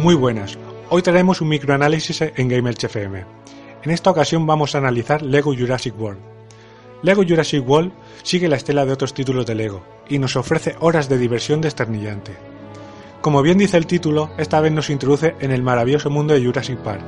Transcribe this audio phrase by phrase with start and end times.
[0.00, 0.56] Muy buenas,
[0.88, 3.22] hoy traemos un microanálisis en Gamers FM.
[3.82, 6.20] En esta ocasión vamos a analizar Lego Jurassic World.
[7.02, 7.92] Lego Jurassic World
[8.22, 12.32] sigue la estela de otros títulos de Lego y nos ofrece horas de diversión desternillante.
[13.20, 16.78] Como bien dice el título, esta vez nos introduce en el maravilloso mundo de Jurassic
[16.78, 17.02] Park.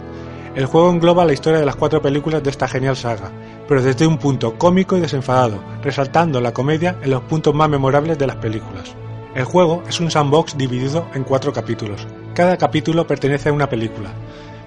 [0.54, 3.32] El juego engloba la historia de las cuatro películas de esta genial saga,
[3.66, 8.18] pero desde un punto cómico y desenfadado, resaltando la comedia en los puntos más memorables
[8.18, 8.94] de las películas.
[9.34, 12.06] El juego es un sandbox dividido en cuatro capítulos.
[12.34, 14.10] Cada capítulo pertenece a una película.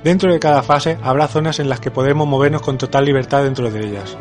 [0.04, 3.72] Dentro de cada fase habrá zonas en las que podremos movernos con total libertad dentro
[3.72, 4.16] de ellas.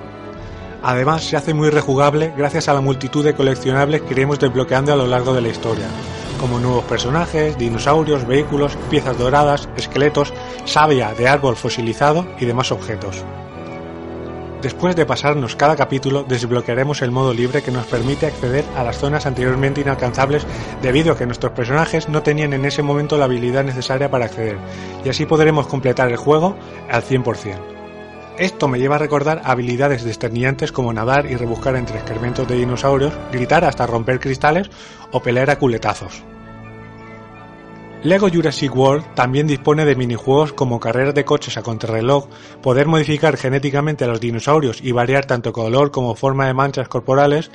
[0.82, 4.96] Además, se hace muy rejugable gracias a la multitud de coleccionables que iremos desbloqueando a
[4.96, 5.86] lo largo de la historia,
[6.40, 10.32] como nuevos personajes, dinosaurios, vehículos, piezas doradas, esqueletos,
[10.64, 13.24] savia de árbol fosilizado y demás objetos.
[14.64, 18.96] Después de pasarnos cada capítulo, desbloquearemos el modo libre que nos permite acceder a las
[18.96, 20.46] zonas anteriormente inalcanzables
[20.80, 24.56] debido a que nuestros personajes no tenían en ese momento la habilidad necesaria para acceder,
[25.04, 26.56] y así podremos completar el juego
[26.90, 27.58] al 100%.
[28.38, 33.12] Esto me lleva a recordar habilidades desternillantes como nadar y rebuscar entre excrementos de dinosaurios,
[33.32, 34.70] gritar hasta romper cristales
[35.12, 36.24] o pelear a culetazos.
[38.04, 42.28] Lego Jurassic World también dispone de minijuegos como carreras de coches a contrarreloj,
[42.60, 47.50] poder modificar genéticamente a los dinosaurios y variar tanto color como forma de manchas corporales,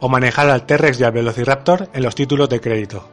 [0.00, 3.08] o manejar al T-Rex y al Velociraptor en los títulos de crédito.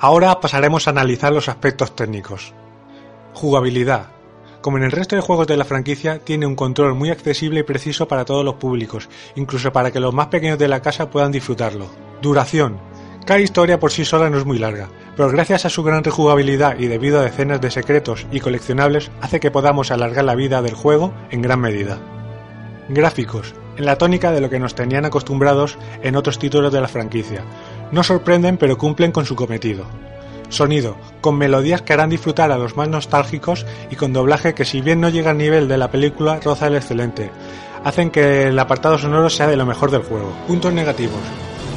[0.00, 2.52] Ahora pasaremos a analizar los aspectos técnicos.
[3.32, 4.08] Jugabilidad.
[4.62, 7.62] Como en el resto de juegos de la franquicia, tiene un control muy accesible y
[7.62, 11.30] preciso para todos los públicos, incluso para que los más pequeños de la casa puedan
[11.30, 11.86] disfrutarlo.
[12.20, 12.80] Duración.
[13.24, 16.78] Cada historia por sí sola no es muy larga, pero gracias a su gran rejugabilidad
[16.78, 20.74] y debido a decenas de secretos y coleccionables hace que podamos alargar la vida del
[20.74, 21.98] juego en gran medida.
[22.88, 26.88] Gráficos, en la tónica de lo que nos tenían acostumbrados en otros títulos de la
[26.88, 27.44] franquicia.
[27.90, 29.86] No sorprenden pero cumplen con su cometido.
[30.50, 34.80] Sonido, con melodías que harán disfrutar a los más nostálgicos y con doblaje que si
[34.80, 37.30] bien no llega al nivel de la película, roza el excelente.
[37.82, 40.32] Hacen que el apartado sonoro sea de lo mejor del juego.
[40.46, 41.20] Puntos negativos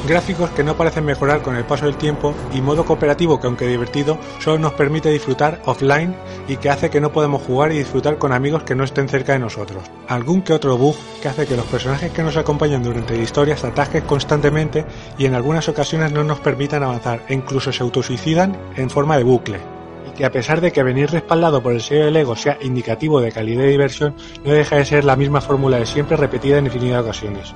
[0.07, 3.67] gráficos que no parecen mejorar con el paso del tiempo y modo cooperativo que aunque
[3.67, 6.15] divertido solo nos permite disfrutar offline
[6.47, 9.33] y que hace que no podemos jugar y disfrutar con amigos que no estén cerca
[9.33, 9.83] de nosotros.
[10.07, 13.57] Algún que otro bug que hace que los personajes que nos acompañan durante la historia
[13.57, 14.85] se atasquen constantemente
[15.17, 19.23] y en algunas ocasiones no nos permitan avanzar e incluso se autosuicidan en forma de
[19.23, 19.59] bucle
[20.07, 23.21] y que a pesar de que venir respaldado por el sello de Lego sea indicativo
[23.21, 26.65] de calidad y diversión, no deja de ser la misma fórmula de siempre repetida en
[26.65, 27.53] infinidad de ocasiones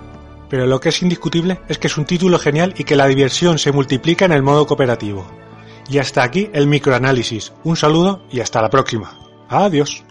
[0.54, 3.58] pero lo que es indiscutible es que es un título genial y que la diversión
[3.58, 5.26] se multiplica en el modo cooperativo.
[5.90, 7.54] Y hasta aquí el microanálisis.
[7.64, 9.18] Un saludo y hasta la próxima.
[9.50, 10.04] Adiós.